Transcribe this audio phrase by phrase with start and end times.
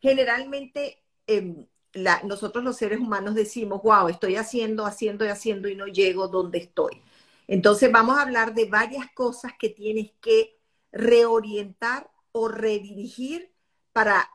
[0.00, 1.66] generalmente em,
[2.24, 6.58] nosotros los seres humanos decimos, wow, estoy haciendo, haciendo y haciendo y no llego donde
[6.58, 7.02] estoy.
[7.46, 10.58] Entonces vamos a hablar de varias cosas que tienes que
[10.92, 13.52] reorientar o redirigir
[13.92, 14.30] para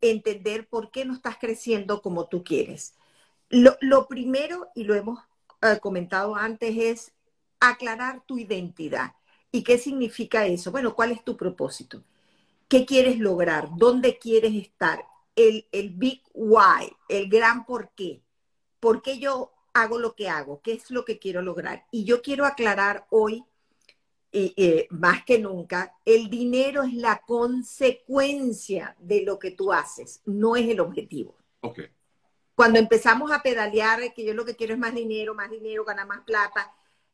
[0.00, 2.94] entender por qué no estás creciendo como tú quieres.
[3.48, 5.18] Lo, primero, y lo hemos
[5.62, 7.12] eh, comentado antes, es
[7.60, 9.14] aclarar tu identidad.
[9.50, 10.70] ¿Y qué significa eso?
[10.70, 12.04] Bueno, ¿cuál es tu propósito?
[12.68, 13.70] ¿Qué quieres lograr?
[13.76, 15.04] ¿Dónde quieres estar?
[15.34, 18.22] El, el big why, el gran por qué.
[18.80, 20.60] ¿Por qué yo hago lo que hago?
[20.62, 21.86] ¿Qué es lo que quiero lograr?
[21.90, 23.44] Y yo quiero aclarar hoy,
[24.90, 30.68] más que nunca, el dinero es la consecuencia de lo que tú haces, no es
[30.68, 31.36] el objetivo.
[31.60, 31.86] Okay.
[32.54, 36.06] Cuando empezamos a pedalear, que yo lo que quiero es más dinero, más dinero, ganar
[36.06, 36.72] más plata,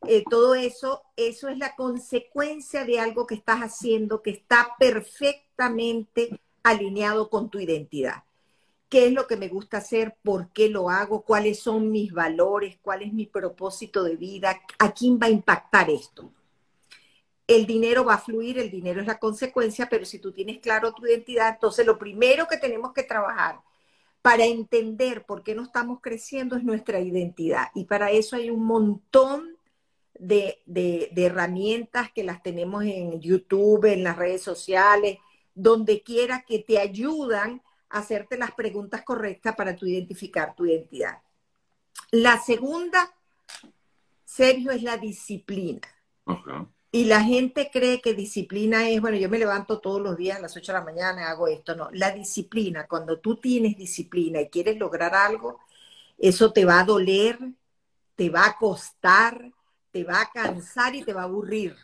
[0.09, 6.41] eh, todo eso, eso es la consecuencia de algo que estás haciendo que está perfectamente
[6.63, 8.25] alineado con tu identidad.
[8.89, 10.17] ¿Qué es lo que me gusta hacer?
[10.23, 11.23] ¿Por qué lo hago?
[11.23, 12.79] ¿Cuáles son mis valores?
[12.80, 14.61] ¿Cuál es mi propósito de vida?
[14.79, 16.30] ¿A quién va a impactar esto?
[17.46, 20.95] El dinero va a fluir, el dinero es la consecuencia, pero si tú tienes claro
[20.95, 23.61] tu identidad, entonces lo primero que tenemos que trabajar
[24.23, 27.66] para entender por qué no estamos creciendo es nuestra identidad.
[27.74, 29.54] Y para eso hay un montón
[30.18, 35.18] de, herramientas que las tenemos en YouTube, en las redes sociales,
[35.54, 41.18] donde quiera que te ayudan a hacerte las preguntas correctas para tu identificar tu identidad.
[42.10, 43.15] La segunda,
[44.24, 45.80] Sergio, es la disciplina.
[46.90, 50.43] Y la gente cree que disciplina es, bueno, yo me levanto todos los días a
[50.43, 51.74] las 8 de la mañana, hago esto.
[51.74, 55.59] No, la disciplina, cuando tú tienes disciplina y quieres lograr algo,
[56.18, 57.38] eso te va a doler,
[58.15, 59.51] te va a costar,
[59.95, 61.76] te va a cansar y te va a aburrir.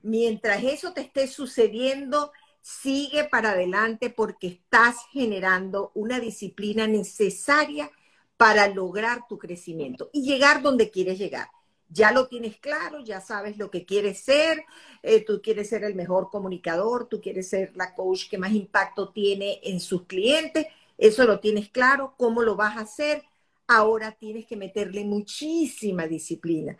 [0.00, 7.90] Mientras eso te esté sucediendo, sigue para adelante porque estás generando una disciplina necesaria
[8.38, 11.50] para lograr tu crecimiento y llegar donde quieres llegar.
[11.90, 14.64] Ya lo tienes claro, ya sabes lo que quieres ser,
[15.02, 19.10] eh, tú quieres ser el mejor comunicador, tú quieres ser la coach que más impacto
[19.10, 23.22] tiene en sus clientes, eso lo tienes claro, cómo lo vas a hacer,
[23.66, 26.78] ahora tienes que meterle muchísima disciplina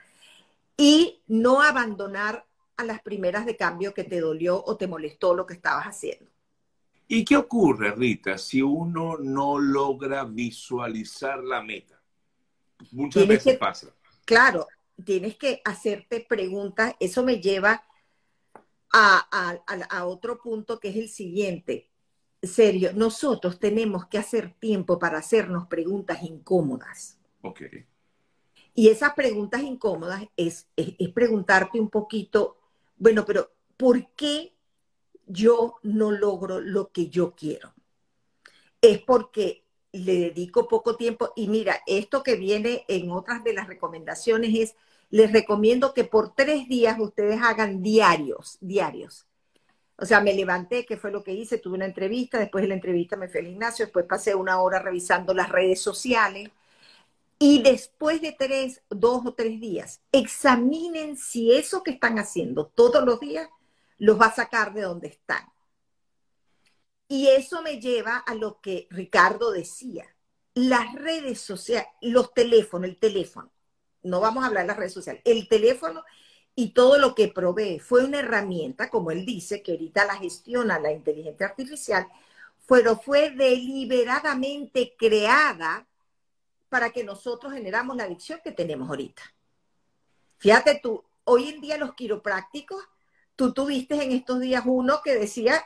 [0.79, 2.47] y no abandonar
[2.77, 6.31] a las primeras de cambio que te dolió o te molestó lo que estabas haciendo.
[7.09, 12.01] ¿Y qué ocurre, Rita, si uno no logra visualizar la meta?
[12.93, 13.89] Muchas veces pasa.
[14.25, 14.69] Claro,
[15.05, 16.95] tienes que hacerte preguntas.
[17.01, 17.83] Eso me lleva
[18.93, 19.59] a,
[19.91, 21.91] a, otro punto que es el siguiente.
[22.41, 27.19] Serio, nosotros tenemos que hacer tiempo para hacernos preguntas incómodas.
[27.43, 27.63] Ok.
[28.79, 32.59] Y esas preguntas incómodas es, es, preguntarte un poquito,
[32.97, 34.55] bueno, pero ¿por qué
[35.27, 37.75] yo no logro lo que yo quiero?
[38.81, 43.67] Es porque le dedico poco tiempo y mira, esto que viene en otras de las
[43.67, 44.77] recomendaciones es,
[45.11, 49.27] les recomiendo que por tres días ustedes hagan diarios, diarios.
[49.97, 52.75] O sea, me levanté, que fue lo que hice, tuve una entrevista, después de la
[52.75, 56.51] entrevista me fui al gimnasio, después pasé una hora revisando las redes sociales,
[57.39, 63.05] y después de tres, dos o tres días, examinen si eso que están haciendo todos
[63.05, 63.49] los días
[63.99, 65.45] los va a sacar de donde están.
[67.07, 70.05] Y eso me lleva a lo que Ricardo decía.
[70.55, 73.51] Las redes sociales, los teléfonos, el teléfono,
[74.03, 76.03] no vamos a hablar de las redes sociales, el teléfono
[76.57, 80.81] y todo lo que provee fue una herramienta, como él dice, que ahorita la gestiona
[80.81, 82.09] la inteligencia artificial,
[82.67, 85.87] pero fue deliberadamente creada
[86.69, 89.23] para que nosotros generamos la adicción que tenemos ahorita.
[90.37, 92.83] Fíjate tú, hoy en día los quiroprácticos,
[93.37, 95.63] tú tuviste en estos días uno que decía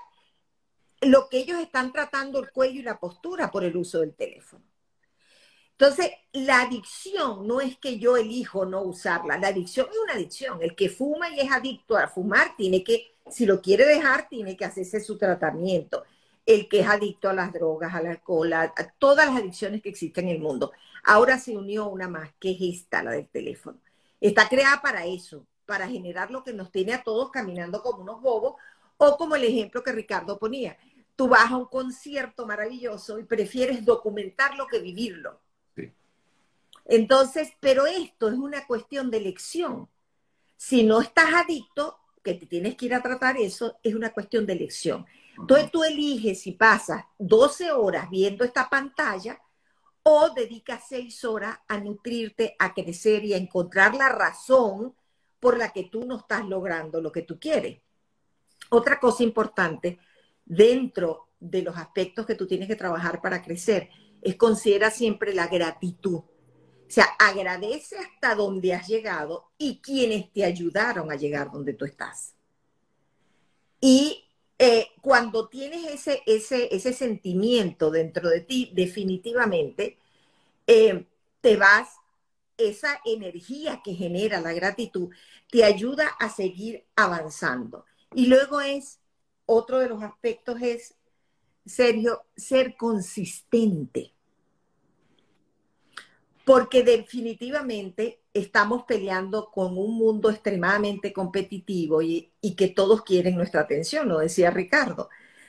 [1.01, 4.65] lo que ellos están tratando el cuello y la postura por el uso del teléfono.
[5.73, 10.63] Entonces, la adicción no es que yo elijo no usarla, la adicción es una adicción.
[10.63, 14.57] El que fuma y es adicto a fumar tiene que, si lo quiere dejar, tiene
[14.57, 16.05] que hacerse su tratamiento
[16.45, 20.29] el que es adicto a las drogas, al alcohol, a, todas las adicciones que existen
[20.29, 20.73] en el mundo.
[21.05, 23.79] Ahora se unió una más, que es esta, la del teléfono.
[24.21, 28.21] Está creada para eso, para generar lo que nos tiene a todos caminando como unos
[28.21, 28.55] bobos,
[28.97, 30.77] o como el ejemplo que Ricardo ponía.
[31.17, 35.41] Tú vas a un concierto maravilloso y prefieres documentarlo que vivirlo.
[36.85, 39.89] Entonces, pero esto es una cuestión de elección.
[40.57, 44.47] Si no estás adicto, que te tienes que ir a tratar eso, es una cuestión
[44.47, 45.07] de elección.
[45.39, 49.41] Entonces tú eliges si pasas 12 horas viendo esta pantalla
[50.03, 54.95] o dedicas 6 horas a nutrirte, a crecer y a encontrar la razón
[55.41, 57.81] por la que tú no estás logrando lo que tú quieres.
[58.71, 59.99] Otra cosa importante,
[60.45, 63.91] dentro de los aspectos que tú tienes que trabajar para crecer
[64.21, 66.19] es considera siempre la gratitud.
[66.19, 71.85] O sea, agradece hasta donde has llegado y quienes te ayudaron a llegar donde tú
[71.85, 72.35] estás.
[73.81, 74.29] Y
[74.65, 79.99] eh, cuando tienes ese, ese, ese sentimiento dentro de ti, definitivamente
[80.69, 81.05] eh,
[81.41, 81.97] te vas,
[82.57, 85.13] esa energía que genera la gratitud
[85.51, 87.87] te ayuda a seguir avanzando.
[88.15, 89.01] Y luego es,
[89.47, 90.95] otro de los aspectos es,
[91.67, 94.15] Sergio, ser consistente.
[96.45, 103.63] Porque definitivamente estamos peleando con un mundo extremadamente competitivo y, y que todos quieren nuestra
[103.63, 105.09] atención, lo decía Ricardo.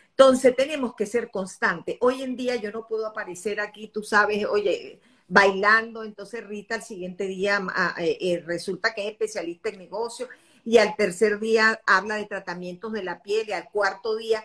[0.10, 1.98] Entonces tenemos que ser constantes.
[2.00, 6.84] Hoy en día yo no puedo aparecer aquí, tú sabes, oye, bailando, entonces Rita al
[6.84, 10.28] siguiente día ah, eh, eh, resulta que es especialista en negocio
[10.66, 14.44] y al tercer día habla de tratamientos de la piel y al cuarto día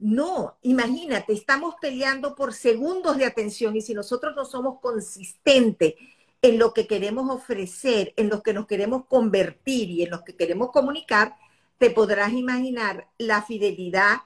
[0.00, 5.94] no, imagínate, estamos peleando por segundos de atención y si nosotros no somos consistentes
[6.42, 10.36] en lo que queremos ofrecer, en lo que nos queremos convertir y en lo que
[10.36, 11.36] queremos comunicar,
[11.78, 14.18] te podrás imaginar la fidelidad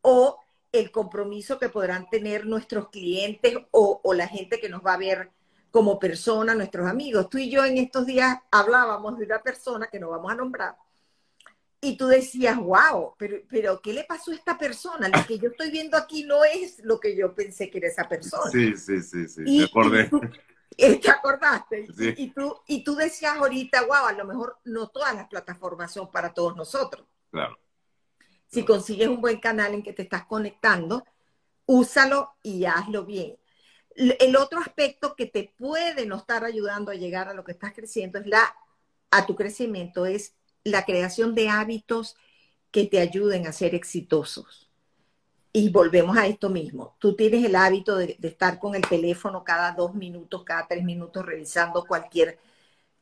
[0.00, 0.38] o
[0.72, 4.98] el compromiso que podrán tener nuestros clientes o, o, la gente que nos va a
[4.98, 5.30] ver
[5.70, 7.28] como persona, nuestros amigos.
[7.28, 10.76] Tú y yo en estos días hablábamos de una persona que no vamos a nombrar,
[11.84, 15.08] y tú decías, wow, pero, pero ¿qué le pasó a esta persona?
[15.08, 18.08] Lo que yo estoy viendo aquí no es lo que yo pensé que era esa
[18.08, 18.48] persona.
[18.52, 20.02] Sí, sí, sí, sí, me acordé.
[20.02, 20.10] Eh,
[21.00, 21.86] ¿Te acordaste?
[22.16, 26.10] Y, tú, y tú decías ahorita, wow, a lo mejor no todas las plataformas son
[26.10, 27.06] para todos nosotros.
[27.30, 27.58] Claro.
[28.46, 31.04] Si consigues un buen canal en que te estás conectando,
[31.66, 33.38] úsalo y hazlo bien.
[33.94, 37.72] El otro aspecto que te puede no estar ayudando a llegar a lo que estás
[37.74, 38.54] creciendo es la,
[39.10, 40.34] a tu crecimiento, es
[40.64, 42.16] la creación de hábitos
[42.70, 44.71] que te ayuden a ser exitosos.
[45.52, 46.96] Y volvemos a esto mismo.
[46.98, 51.24] Tú tienes el hábito de, estar con el teléfono cada dos minutos, cada tres minutos,
[51.26, 52.38] revisando cualquier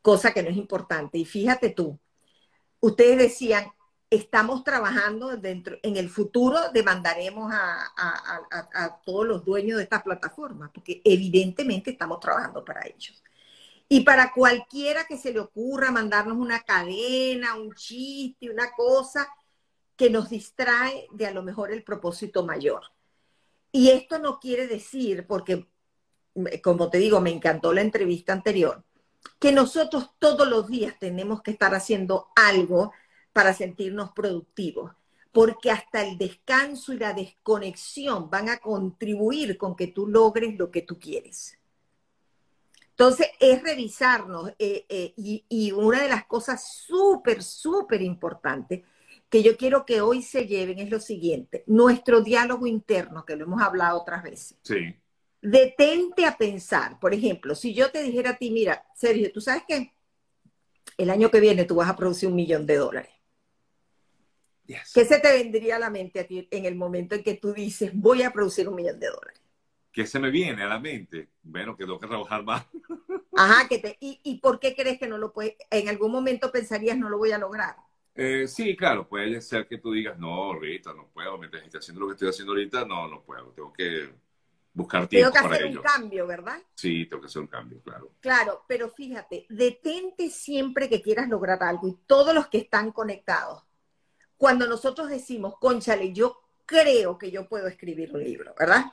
[0.01, 1.17] cosa que no es importante.
[1.17, 1.97] Y fíjate tú,
[2.81, 3.71] ustedes decían,
[4.09, 7.91] estamos trabajando dentro, en el futuro demandaremos a,
[8.73, 13.23] a todos los dueños de estas plataformas, porque evidentemente estamos trabajando para ellos.
[13.87, 19.27] Y para cualquiera que se le ocurra mandarnos una cadena, un chiste, una cosa
[20.01, 22.81] que nos distrae de a lo mejor el propósito mayor.
[23.71, 25.67] Y esto no quiere decir, porque
[26.63, 28.83] como te digo, me encantó la entrevista anterior,
[29.37, 32.93] que nosotros todos los días tenemos que estar haciendo algo
[33.31, 34.91] para sentirnos productivos,
[35.31, 40.71] porque hasta el descanso y la desconexión van a contribuir con que tú logres lo
[40.71, 41.59] que tú quieres.
[42.89, 48.81] Entonces, es revisarnos eh, eh, y, una de las cosas súper, súper importantes
[49.31, 53.45] que yo quiero que hoy se lleven es lo siguiente, nuestro diálogo interno, que lo
[53.45, 54.57] hemos hablado otras veces.
[54.61, 54.93] Sí.
[55.41, 59.63] Detente a pensar, por ejemplo, si yo te dijera a ti, mira, Sergio, tú sabes
[59.65, 59.93] que
[60.97, 63.11] el año que viene tú vas a producir un millón de dólares.
[64.65, 67.53] ¿Qué se te vendría a la mente a ti en el momento en que tú
[67.53, 69.41] dices, voy a producir un millón de dólares?
[69.93, 71.29] ¿Qué se me viene a la mente?
[71.41, 72.65] Bueno, que tengo que trabajar más.
[73.33, 75.55] Ajá, que te, y, ¿y por qué crees que no lo puedes?
[75.69, 77.77] En algún momento pensarías, no lo voy a lograr.
[78.13, 82.01] Eh, sí, claro, puede ser que tú digas, no, Rita, no puedo, mientras estoy haciendo
[82.01, 84.09] lo que estoy haciendo ahorita, no, no puedo, tengo que
[84.73, 86.61] buscar tiempo Tengo que hacer un cambio, ¿verdad?
[86.75, 88.11] Sí, tengo que hacer un cambio, claro.
[88.19, 93.63] Claro, pero fíjate, detente siempre que quieras lograr algo y todos los que están conectados,
[94.35, 98.85] cuando nosotros decimos, conchale, yo creo que yo puedo escribir un libro, ¿verdad?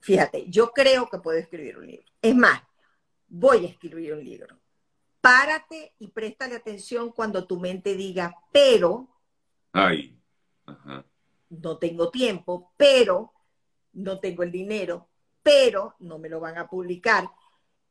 [0.00, 2.06] Fíjate, yo creo que puedo escribir un libro.
[2.20, 2.62] Es más,
[3.26, 4.58] voy a escribir un libro.
[5.24, 9.08] Párate y préstale atención cuando tu mente diga, pero,
[9.72, 10.20] Ay.
[11.48, 13.32] no tengo tiempo, pero
[13.94, 15.08] no tengo el dinero,
[15.42, 17.30] pero no me lo van a publicar,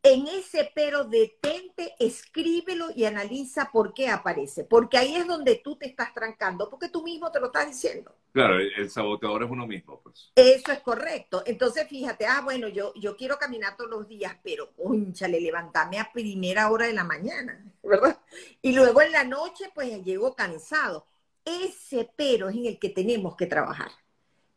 [0.03, 5.77] en ese pero detente, escríbelo y analiza por qué aparece, porque ahí es donde tú
[5.77, 8.13] te estás trancando, porque tú mismo te lo estás diciendo.
[8.33, 10.31] Claro, el saboteador es uno mismo, pues.
[10.35, 11.43] Eso es correcto.
[11.45, 16.11] Entonces, fíjate, ah, bueno, yo, yo quiero caminar todos los días, pero, conchale, levantame a
[16.11, 18.19] primera hora de la mañana, ¿verdad?
[18.61, 21.07] Y luego en la noche, pues, llego cansado.
[21.45, 23.91] Ese pero es en el que tenemos que trabajar,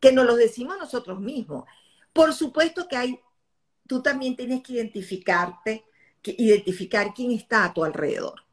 [0.01, 1.65] que nos lo decimos nosotros mismos.
[2.13, 3.21] Por supuesto que hay
[3.87, 5.87] tú también tienes que identificarte,
[6.23, 8.46] que identificar quién está a tu alrededor.